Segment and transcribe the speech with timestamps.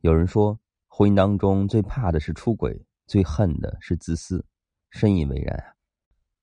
[0.00, 0.56] 有人说，
[0.86, 4.44] 婚姻当中最怕的是出轨，最恨的是自私，
[4.90, 5.74] 深以为然啊。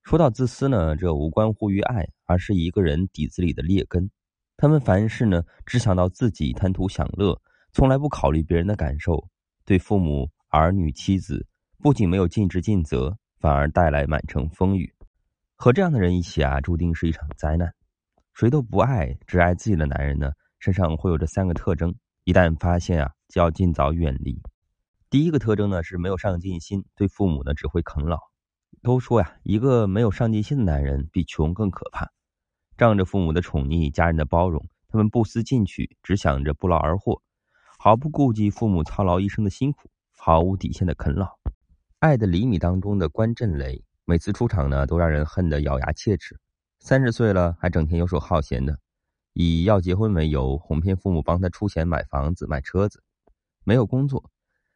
[0.03, 4.11] 说到自私呢，这无关乎于爱，而是一个人底子里的劣根。
[4.57, 7.41] 他们凡事呢，只想到自己，贪图享乐，
[7.71, 9.25] 从来不考虑别人的感受。
[9.63, 11.47] 对父母、儿女、妻子，
[11.79, 14.93] 不仅没有尽职尽责，反而带来满城风雨。
[15.55, 17.73] 和这样的人一起啊，注定是一场灾难。
[18.33, 21.95] 谁都不爱，只爱自己的男人呢，身上会有这三个特征。
[22.25, 24.41] 一旦发现啊，就要尽早远离。
[25.09, 28.19] 第一个特征呢是没有上进心，对父母呢只会啃老。
[28.81, 32.11] 都说呀，一个没有上进心的男人比穷更可怕。
[32.77, 37.21] 仗着父母的宠溺、家人的包容，他们不思进取，只想着不劳而获，
[37.79, 41.25] 毫不顾及父母操劳一生的辛苦，毫无底线的啃老。
[41.99, 46.37] 《爱的厘米》当中的关震雷，每次出场呢，都让人恨得咬牙切齿。
[46.79, 48.77] 三十岁了，还整天游手好闲的，
[49.33, 53.01] 以要结婚为由，哄骗父母帮他出钱买房子、买车子。
[53.65, 54.31] 没有工作，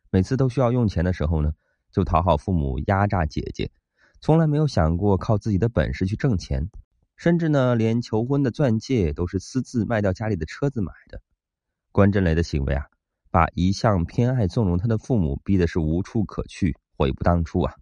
[0.09, 1.53] 每次都需要用钱的时候呢，
[1.91, 3.71] 就讨好父母，压榨姐姐，
[4.19, 6.69] 从来没有想过靠自己的本事去挣钱。
[7.15, 11.21] 甚至呢，连求婚的钻戒都是私自卖掉家里的车子买的。
[11.91, 12.85] 关震雷的行为啊，
[13.29, 17.75] 把一向偏爱纵容他的父母逼的是无处可去，悔不当初啊！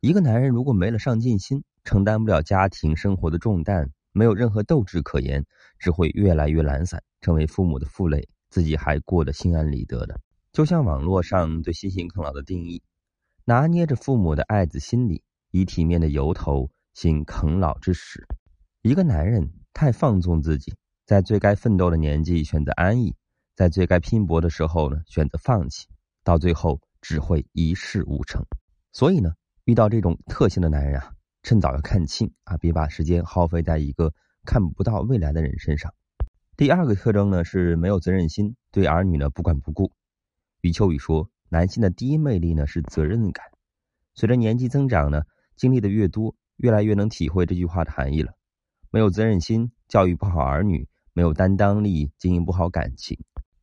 [0.00, 5.46] 一个男人如果没了上进心，承担不了家庭生活的重担，没有任何斗志可言，
[5.78, 10.20] 只会越来越懒散，成为父母的负累，自己还过得心安理得的。
[10.52, 12.82] 就像网络上对新型啃老的定义，
[13.44, 18.26] 拿捏着父母的爱子心理，以体面的由头行啃老之实。
[18.82, 20.74] 一个男人太放纵自己，
[21.06, 23.14] 在最该奋斗的年纪选择安逸，
[23.54, 25.86] 在最该拼搏的时候呢选择放弃，
[26.24, 28.42] 到最后只会一事无成。
[28.92, 29.34] 所以呢，
[29.66, 31.12] 遇到这种特性的男人啊，
[31.44, 34.12] 趁早要看清啊，别把时间耗费在一个
[34.44, 35.94] 看不到未来的人身上。
[36.56, 39.92] 第二个特征呢是没有责任心，对儿女呢不管不顾。
[40.62, 43.46] 余秋雨说，男性的第一魅力呢是责任感。
[44.14, 45.22] 随着年纪增长呢，
[45.56, 48.34] 经历的越多，越来越能体会这句话的含义了。
[48.90, 50.84] 没有责任心，教育不好儿女；
[51.14, 53.18] 没有担当力，经营不好感情。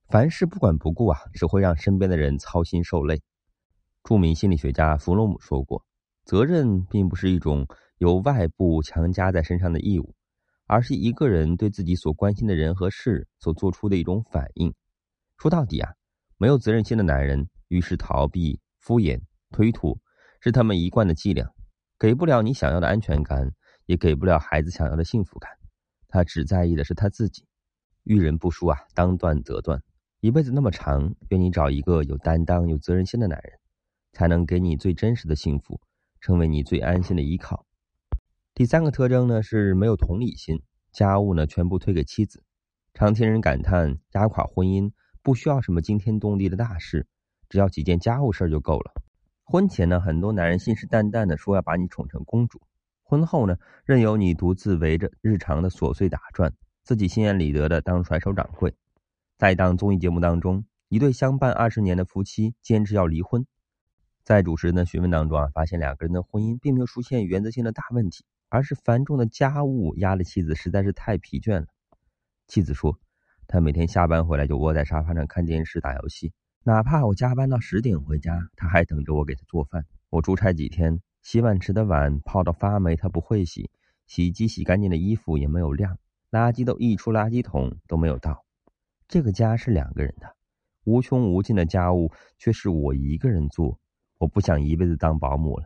[0.08, 3.22] 凡事不管不顾啊，只会让身边的人操心受累。
[4.04, 5.86] 著名心理学家弗洛姆说过
[6.26, 7.68] ：“责任并不是一种
[8.00, 10.16] 由外部强加在身上的义务，
[10.66, 14.74] 而是一个人对自己所关心的人和事所做出的一种反应。”
[15.38, 15.92] 说到底啊，
[16.38, 19.22] 没有责任心的男人，遇事逃避、敷衍、
[19.52, 20.00] 推脱，
[20.40, 21.52] 是他们一贯的伎俩，
[22.00, 23.52] 给不了你想要的安全感。
[23.88, 25.50] 也给不了孩子想要的幸福感，
[26.10, 27.48] 他只在意的是他自己。
[28.04, 29.82] 遇人不淑啊，当断则断。
[30.20, 33.54] 一辈子那么长，愿你找一个有担当、有责任心的男人，
[34.12, 35.80] 才能给你最真实的幸福，
[36.20, 37.66] 成为你最安心的依靠。
[38.54, 40.62] 第三个特征呢是没有同理心，
[40.92, 42.44] 家务呢全部推给妻子。
[42.94, 44.92] 常听人感叹压垮婚姻
[45.28, 47.06] 不需要什么惊天动地的大事，
[47.50, 48.94] 只要几件家务事就够了。
[49.44, 52.62] 婚前呢，很多男人信誓旦旦的说要把你宠成公主。
[53.04, 56.54] 婚后呢，任由你独自围着日常的琐碎打转，
[56.86, 58.74] 自己心安理得的当甩手掌柜。
[59.38, 63.46] 在一档综艺节目当中，一对相伴二十年的夫妻坚持要离婚，
[64.24, 71.66] 在主持人的询问当中啊，发现两个人的婚姻并没有出现原则性的大问题，而是繁重的家务压得妻子实在是太疲倦了。
[72.48, 72.98] 妻子说，
[73.48, 79.86] 她每天下班回来就窝在沙发上看电视打游戏，哪怕我加班到十点回家，她还等着我给她做饭。
[80.10, 81.02] 我出差几天。
[81.24, 83.70] 洗碗池的碗泡到发霉，他不会洗；
[84.06, 85.98] 洗衣机洗干净的衣服也没有晾，
[86.32, 88.46] 垃圾都溢出垃圾桶都没有倒。
[89.10, 90.38] 这个家是两个人的，
[90.86, 93.78] 无穷无尽的家务却是我一个人做。
[94.20, 95.66] 我不想一辈子当保姆了。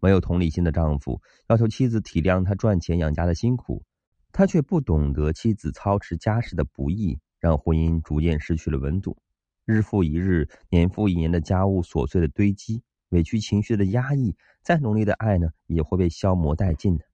[0.00, 3.84] 没有同理心的丈夫要求妻子体谅他赚钱养家的辛苦，
[4.32, 9.18] 他却不懂得妻子操持家事的不易，让婚姻逐渐失去了温度。
[9.64, 14.34] 日复一日、年复一年的家务琐碎的堆积，委屈情绪的压抑。
[14.62, 17.04] 再浓烈的爱呢，也会被消磨殆尽的。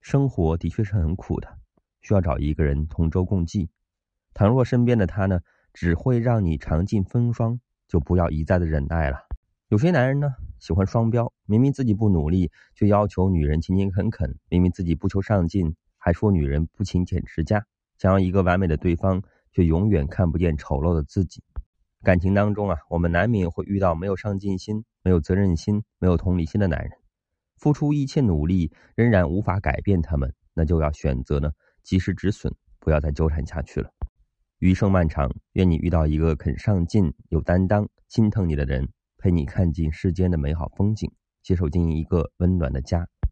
[0.00, 1.58] 生活的确是很苦的，
[2.00, 3.70] 需要找一个人同舟共济。
[4.32, 5.40] 倘若身边的他呢，
[5.72, 9.18] 只会让你尝尽风霜，就不要一再的忍耐了。
[9.68, 17.64] 有些男人呢，喜欢双标，明明自己不努力，却要求女人勤勤恳恳；明明自己不求上进，还说女人不勤俭持家。
[17.96, 21.40] 想要一个完美的对方，却永远看不见丑陋的自己。
[22.02, 24.84] 感情当中啊，我们难免会遇到没有上进心。
[25.02, 26.90] 没有责任心、没有同理心的男人，
[27.56, 31.50] 付出一切努力仍然无法改变他们，那就要选择呢
[31.82, 33.90] 及时止损，不要再纠缠下去了。
[34.58, 38.86] 余生漫长，愿你遇到一个肯上进、有担当、心疼你的人，
[39.16, 41.10] 陪你看尽世间的美好风景，
[41.42, 43.08] 携手经营一个温暖的家。